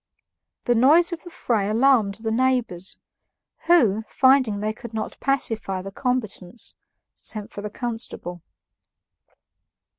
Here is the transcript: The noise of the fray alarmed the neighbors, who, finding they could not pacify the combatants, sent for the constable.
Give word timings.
The 0.63 0.73
noise 0.73 1.13
of 1.13 1.21
the 1.21 1.29
fray 1.29 1.69
alarmed 1.69 2.15
the 2.23 2.31
neighbors, 2.31 2.97
who, 3.67 4.01
finding 4.07 4.59
they 4.59 4.73
could 4.73 4.95
not 4.95 5.15
pacify 5.19 5.83
the 5.83 5.91
combatants, 5.91 6.73
sent 7.15 7.51
for 7.51 7.61
the 7.61 7.69
constable. 7.69 8.41